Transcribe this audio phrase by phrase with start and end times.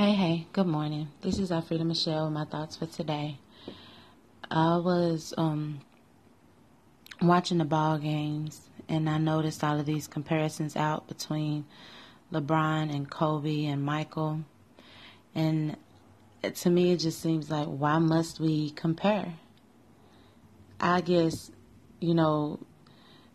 [0.00, 1.08] Hey, hey, good morning.
[1.20, 3.36] This is Alfreda Michelle with my thoughts for today.
[4.50, 5.82] I was um,
[7.20, 11.66] watching the ball games and I noticed all of these comparisons out between
[12.32, 14.40] LeBron and Kobe and Michael.
[15.34, 15.76] And
[16.42, 19.34] to me, it just seems like, why must we compare?
[20.80, 21.50] I guess,
[22.00, 22.58] you know,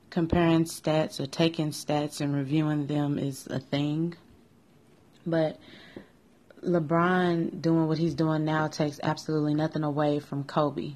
[0.09, 4.15] comparing stats or taking stats and reviewing them is a thing.
[5.27, 5.59] But
[6.65, 10.93] LeBron doing what he's doing now takes absolutely nothing away from Kobe.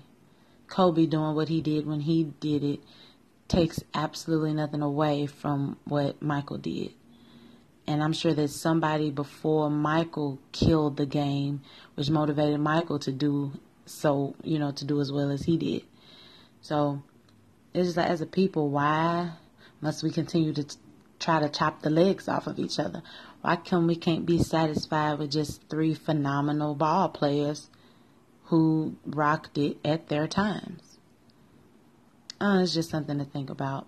[0.67, 2.79] Kobe doing what he did when he did it
[3.47, 6.93] takes absolutely nothing away from what Michael did.
[7.87, 11.61] And I'm sure that somebody before Michael killed the game,
[11.95, 13.51] which motivated Michael to do
[13.85, 15.83] so, you know, to do as well as he did.
[16.61, 17.01] So
[17.73, 19.31] it's just like, as a people, why
[19.81, 20.65] must we continue to
[21.19, 23.03] try to chop the legs off of each other?
[23.41, 27.69] Why come we can't be satisfied with just three phenomenal ball players
[28.45, 30.97] who rocked it at their times?
[32.41, 33.87] Uh, it's just something to think about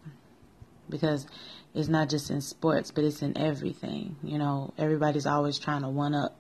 [0.89, 1.25] because
[1.73, 4.17] it's not just in sports, but it's in everything.
[4.23, 6.37] You know, everybody's always trying to one up.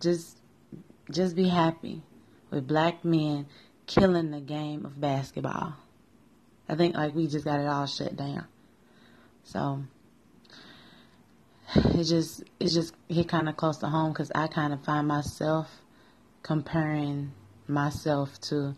[0.00, 0.38] Just,
[1.10, 2.02] just be happy
[2.50, 3.46] with black men
[3.86, 5.74] killing the game of basketball.
[6.68, 8.46] I think like we just got it all shut down.
[9.44, 9.82] So
[11.74, 15.06] it just it just hit kind of close to home because I kind of find
[15.06, 15.68] myself
[16.42, 17.32] comparing
[17.68, 18.74] myself to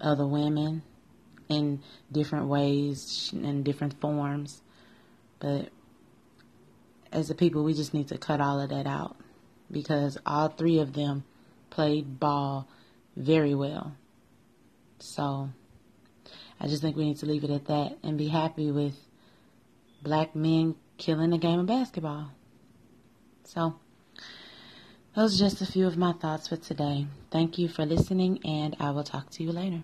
[0.00, 0.82] other women
[1.48, 1.82] in
[2.12, 4.62] different ways in different forms,
[5.40, 5.70] but
[7.12, 9.16] as a people, we just need to cut all of that out
[9.70, 11.24] because all three of them
[11.70, 12.68] played ball
[13.16, 13.96] very well.
[14.98, 15.48] So
[16.60, 18.94] I just think we need to leave it at that and be happy with
[20.02, 22.32] black men killing the game of basketball.
[23.44, 23.76] So,
[25.14, 27.06] those are just a few of my thoughts for today.
[27.30, 29.82] Thank you for listening, and I will talk to you later.